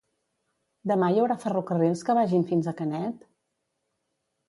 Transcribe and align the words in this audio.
Demà 0.91 1.09
hi 1.17 1.21
haurà 1.25 1.37
ferrocarrils 1.45 2.03
que 2.09 2.17
vagin 2.23 2.49
fins 2.53 2.73
a 2.73 2.77
Canet? 2.83 3.33